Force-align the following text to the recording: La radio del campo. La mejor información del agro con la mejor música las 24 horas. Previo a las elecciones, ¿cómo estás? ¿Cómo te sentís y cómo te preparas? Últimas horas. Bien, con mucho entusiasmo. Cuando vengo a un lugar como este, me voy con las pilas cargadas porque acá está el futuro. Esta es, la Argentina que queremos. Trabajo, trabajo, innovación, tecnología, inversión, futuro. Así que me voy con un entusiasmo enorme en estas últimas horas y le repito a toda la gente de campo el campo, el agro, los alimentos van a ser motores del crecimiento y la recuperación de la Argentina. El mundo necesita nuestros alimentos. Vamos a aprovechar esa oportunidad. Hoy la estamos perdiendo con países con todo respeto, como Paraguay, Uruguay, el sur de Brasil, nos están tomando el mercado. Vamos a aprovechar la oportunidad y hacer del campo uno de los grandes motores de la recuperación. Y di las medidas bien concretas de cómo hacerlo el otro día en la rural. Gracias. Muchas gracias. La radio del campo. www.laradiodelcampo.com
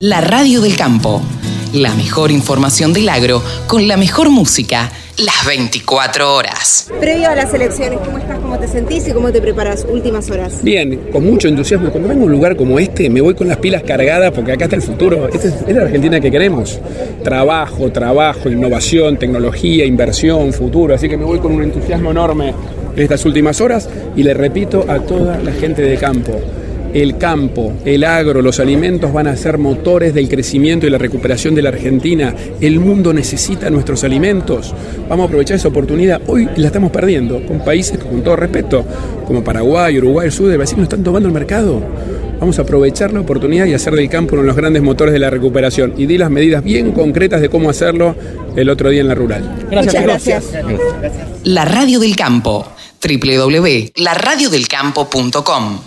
La 0.00 0.20
radio 0.20 0.60
del 0.60 0.76
campo. 0.76 1.20
La 1.72 1.92
mejor 1.92 2.30
información 2.30 2.92
del 2.92 3.08
agro 3.08 3.42
con 3.66 3.88
la 3.88 3.96
mejor 3.96 4.30
música 4.30 4.92
las 5.18 5.44
24 5.44 6.36
horas. 6.36 6.88
Previo 7.00 7.28
a 7.28 7.34
las 7.34 7.52
elecciones, 7.52 7.98
¿cómo 8.04 8.18
estás? 8.18 8.38
¿Cómo 8.38 8.56
te 8.60 8.68
sentís 8.68 9.08
y 9.08 9.10
cómo 9.10 9.32
te 9.32 9.40
preparas? 9.40 9.84
Últimas 9.90 10.30
horas. 10.30 10.62
Bien, 10.62 11.08
con 11.10 11.24
mucho 11.24 11.48
entusiasmo. 11.48 11.90
Cuando 11.90 12.08
vengo 12.10 12.22
a 12.22 12.26
un 12.26 12.30
lugar 12.30 12.54
como 12.54 12.78
este, 12.78 13.10
me 13.10 13.20
voy 13.20 13.34
con 13.34 13.48
las 13.48 13.56
pilas 13.56 13.82
cargadas 13.82 14.30
porque 14.30 14.52
acá 14.52 14.66
está 14.66 14.76
el 14.76 14.82
futuro. 14.82 15.28
Esta 15.30 15.48
es, 15.48 15.74
la 15.74 15.82
Argentina 15.82 16.20
que 16.20 16.30
queremos. 16.30 16.78
Trabajo, 17.24 17.90
trabajo, 17.90 18.48
innovación, 18.48 19.16
tecnología, 19.16 19.84
inversión, 19.84 20.52
futuro. 20.52 20.94
Así 20.94 21.08
que 21.08 21.16
me 21.16 21.24
voy 21.24 21.40
con 21.40 21.50
un 21.50 21.64
entusiasmo 21.64 22.12
enorme 22.12 22.54
en 22.94 23.02
estas 23.02 23.24
últimas 23.24 23.60
horas 23.60 23.88
y 24.14 24.22
le 24.22 24.32
repito 24.32 24.84
a 24.88 25.00
toda 25.00 25.40
la 25.40 25.50
gente 25.50 25.82
de 25.82 25.96
campo 25.96 26.40
el 26.94 27.18
campo, 27.18 27.72
el 27.84 28.04
agro, 28.04 28.42
los 28.42 28.60
alimentos 28.60 29.12
van 29.12 29.26
a 29.26 29.36
ser 29.36 29.58
motores 29.58 30.14
del 30.14 30.28
crecimiento 30.28 30.86
y 30.86 30.90
la 30.90 30.98
recuperación 30.98 31.54
de 31.54 31.62
la 31.62 31.70
Argentina. 31.70 32.34
El 32.60 32.78
mundo 32.80 33.12
necesita 33.12 33.70
nuestros 33.70 34.02
alimentos. 34.04 34.74
Vamos 35.08 35.24
a 35.24 35.26
aprovechar 35.26 35.56
esa 35.56 35.68
oportunidad. 35.68 36.20
Hoy 36.26 36.48
la 36.56 36.66
estamos 36.66 36.90
perdiendo 36.90 37.44
con 37.46 37.64
países 37.64 37.98
con 37.98 38.22
todo 38.22 38.36
respeto, 38.36 38.84
como 39.26 39.44
Paraguay, 39.44 39.98
Uruguay, 39.98 40.26
el 40.26 40.32
sur 40.32 40.48
de 40.48 40.56
Brasil, 40.56 40.78
nos 40.78 40.84
están 40.84 41.04
tomando 41.04 41.28
el 41.28 41.34
mercado. 41.34 41.82
Vamos 42.40 42.58
a 42.58 42.62
aprovechar 42.62 43.12
la 43.12 43.20
oportunidad 43.20 43.66
y 43.66 43.74
hacer 43.74 43.92
del 43.94 44.08
campo 44.08 44.34
uno 44.34 44.42
de 44.42 44.48
los 44.48 44.56
grandes 44.56 44.82
motores 44.82 45.12
de 45.12 45.18
la 45.18 45.28
recuperación. 45.30 45.94
Y 45.96 46.06
di 46.06 46.18
las 46.18 46.30
medidas 46.30 46.62
bien 46.62 46.92
concretas 46.92 47.40
de 47.40 47.48
cómo 47.48 47.68
hacerlo 47.68 48.14
el 48.54 48.70
otro 48.70 48.90
día 48.90 49.00
en 49.00 49.08
la 49.08 49.16
rural. 49.16 49.42
Gracias. 49.70 49.94
Muchas 49.94 50.04
gracias. 50.04 50.44
La 51.44 51.64
radio 51.64 51.98
del 51.98 52.14
campo. 52.14 52.64
www.laradiodelcampo.com 53.02 55.80